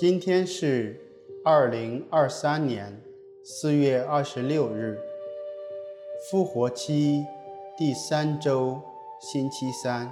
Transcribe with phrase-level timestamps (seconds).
[0.00, 0.98] 今天是
[1.44, 3.02] 二零二三年
[3.44, 4.98] 四月二十六日，
[6.30, 7.22] 复活期
[7.76, 8.80] 第三周
[9.20, 10.10] 星期三。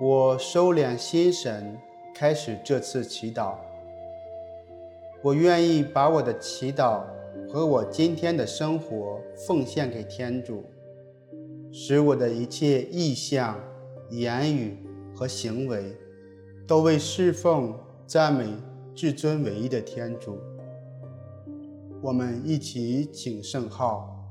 [0.00, 1.76] 我收敛心神，
[2.14, 3.56] 开始这次祈祷。
[5.20, 7.02] 我愿意把我的祈祷
[7.46, 10.64] 和我今天的生活奉献给天主，
[11.70, 13.60] 使我的一切意向、
[14.08, 14.78] 言语
[15.14, 15.94] 和行为
[16.66, 17.78] 都为侍奉。
[18.10, 18.44] 赞美
[18.92, 20.36] 至尊唯一的天主，
[22.02, 24.28] 我们一起请圣号，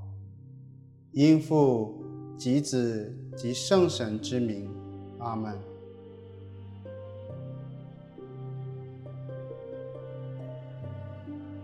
[1.14, 2.04] 因父
[2.38, 4.70] 及子及圣神之名，
[5.20, 5.58] 阿门。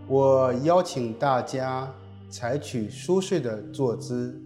[0.08, 1.92] 我邀请大家
[2.30, 4.40] 采取舒适的坐姿，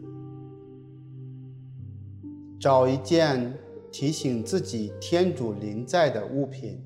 [2.58, 3.56] 找一件
[3.92, 6.82] 提醒自己天主临在的物品。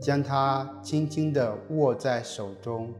[0.00, 2.92] 将它轻轻地握在手中，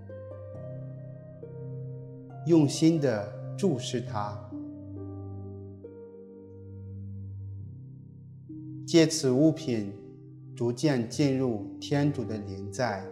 [2.47, 4.37] 用心地注视它，
[8.87, 9.93] 借此物品
[10.55, 13.05] 逐渐进入天主的临在。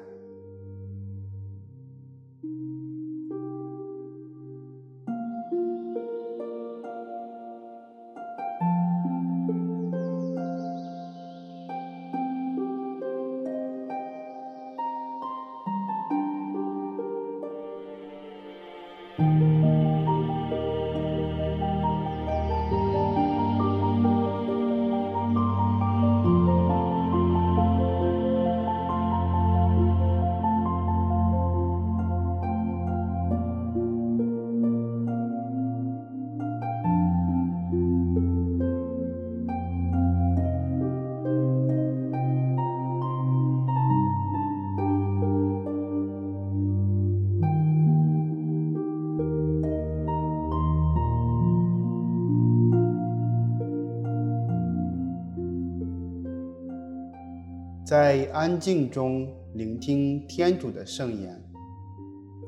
[57.97, 61.41] 在安静中聆听天主的圣言。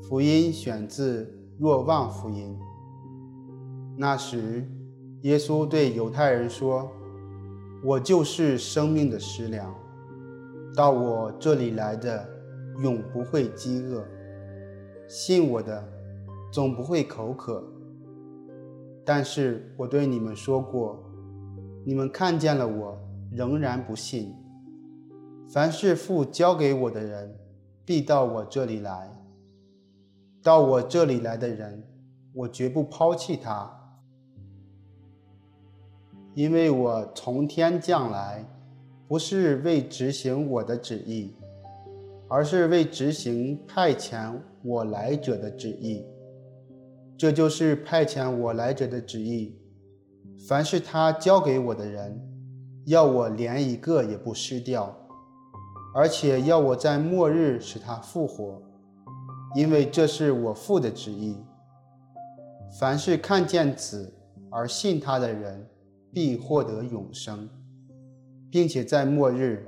[0.01, 2.53] 福音选自若望福音。
[3.95, 4.69] 那时，
[5.21, 6.91] 耶稣对犹太人说
[7.81, 9.73] ：“我就是生命的食粮，
[10.75, 12.27] 到我这里来的
[12.83, 14.05] 永不会饥饿，
[15.07, 15.81] 信我的
[16.51, 17.63] 总不会口渴。
[19.05, 21.01] 但是我对你们说过，
[21.85, 22.97] 你们看见了我，
[23.31, 24.35] 仍然不信。”
[25.49, 27.33] 凡是父交给我的人，
[27.85, 29.09] 必到我这里来。
[30.43, 31.83] 到我这里来的人，
[32.33, 33.69] 我绝不抛弃他，
[36.33, 38.45] 因为我从天降来，
[39.07, 41.33] 不是为执行我的旨意，
[42.27, 44.33] 而是为执行派遣
[44.63, 46.05] 我来者的旨意。
[47.17, 49.57] 这就是派遣我来者的旨意。
[50.47, 52.21] 凡是他交给我的人，
[52.85, 54.95] 要我连一个也不失掉。
[55.93, 58.61] 而且要我在末日使他复活，
[59.55, 61.37] 因为这是我父的旨意。
[62.79, 64.13] 凡是看见子
[64.51, 65.67] 而信他的人，
[66.11, 67.49] 必获得永生，
[68.51, 69.65] 并且在末日，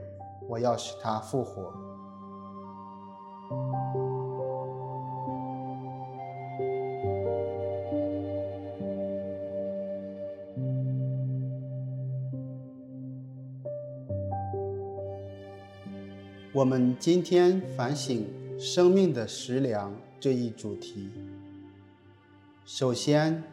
[0.47, 1.73] 我要使他复活。
[16.51, 21.11] 我们今天反省“生命的食粮”这一主题。
[22.65, 23.43] 首先，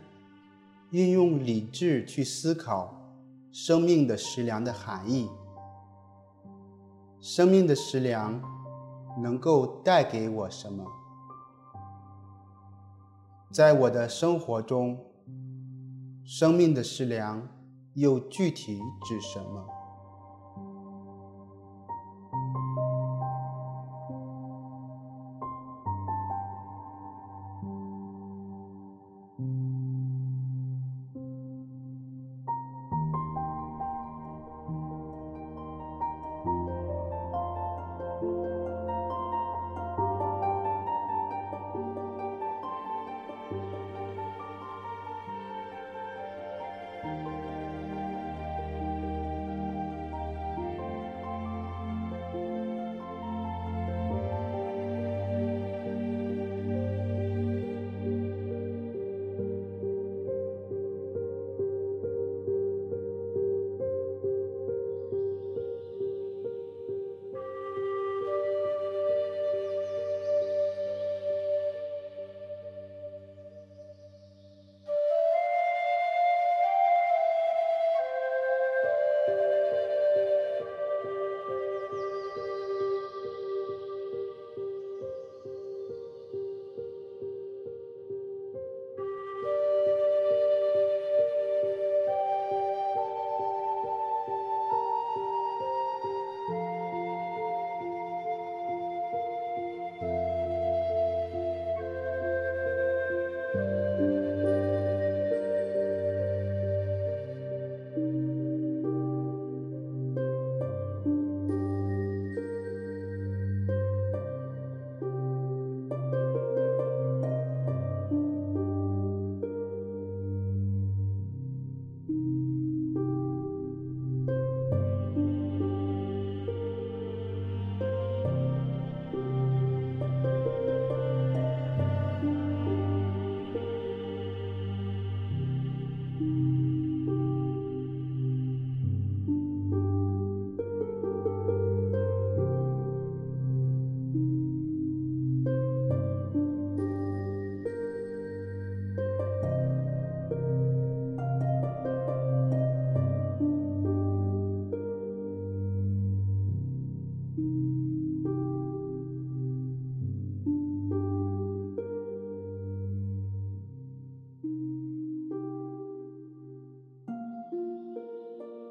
[0.92, 2.98] 运用理智去思考
[3.52, 5.28] “生命的食粮”的含义。
[7.20, 8.40] 生命的食粮
[9.22, 10.82] 能够带给我什么？
[13.52, 14.98] 在我的生活中，
[16.24, 17.46] 生命的食粮
[17.92, 19.75] 又具体指什么？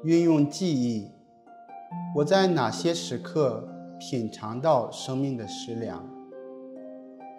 [0.06, 1.10] 运用记忆，
[2.14, 3.68] 我在哪些时刻
[3.98, 6.00] 品尝到生命的食粮，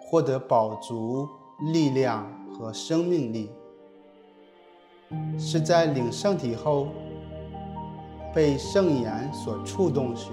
[0.02, 1.26] 获得饱足
[1.72, 3.50] 力量和生命力？
[5.38, 6.88] 是在领圣体后，
[8.34, 10.30] 被圣言所触动时，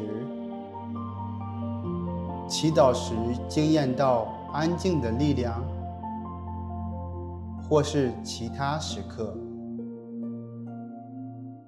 [2.49, 3.13] 祈祷时
[3.47, 5.63] 惊艳到安静的力量，
[7.63, 9.33] 或是其他时刻。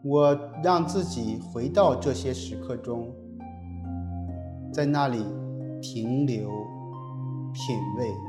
[0.08, 3.14] 我让自己回到这些时刻中，
[4.72, 5.26] 在那里
[5.82, 6.50] 停留、
[7.54, 8.27] 品味。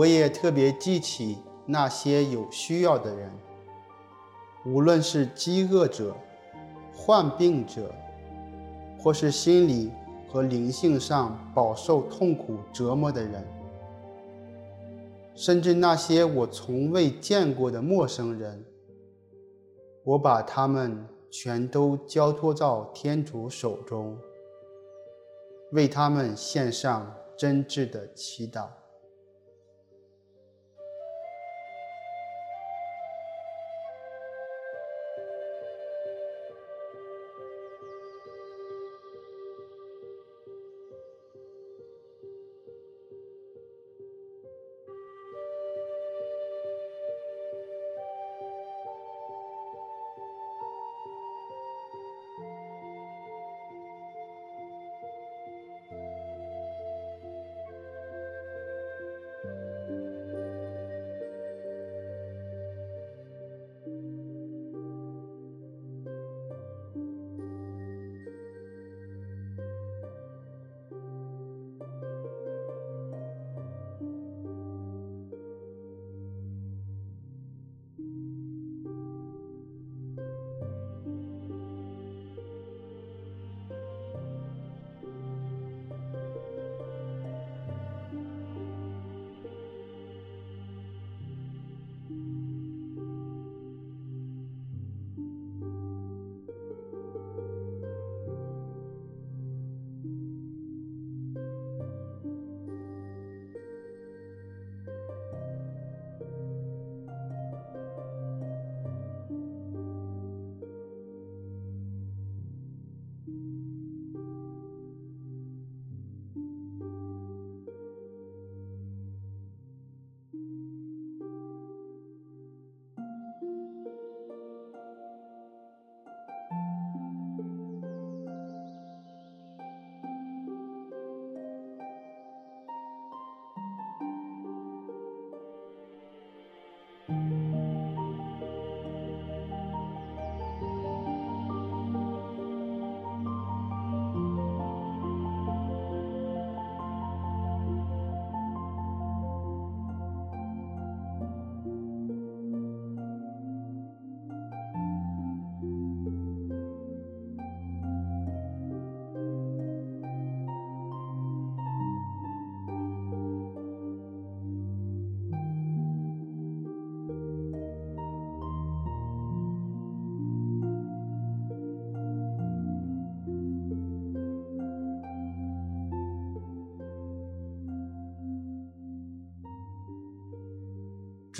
[0.00, 3.30] 我也特别记起那些有需要的人，
[4.64, 6.16] 无论是饥饿者、
[6.90, 7.94] 患病者，
[8.98, 9.92] 或是心理
[10.26, 13.46] 和灵性上饱受痛苦折磨的人，
[15.34, 18.64] 甚至那些我从未见过的陌生人，
[20.02, 24.16] 我把他们全都交托到天主手中，
[25.72, 28.66] 为他们献上真挚的祈祷。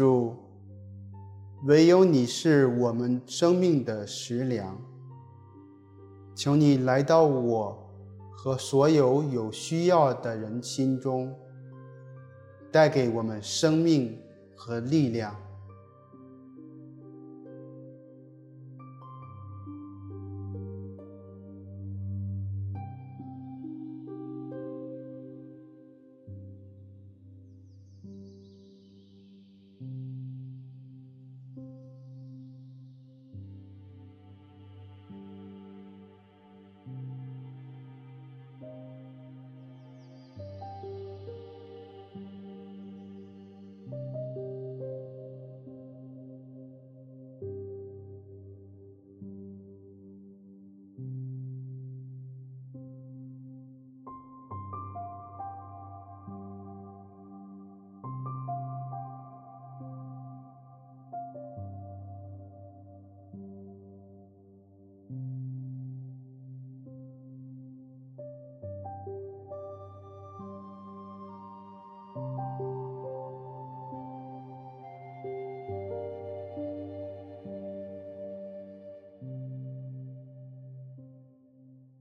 [0.01, 0.35] 主，
[1.67, 4.81] 唯有你是我们生命的食粮。
[6.35, 7.77] 求你来到我
[8.33, 11.35] 和所有有需要的人心中，
[12.73, 14.19] 带给我们生命
[14.57, 15.37] 和力量。